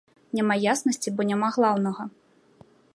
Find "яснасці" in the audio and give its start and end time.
0.71-1.13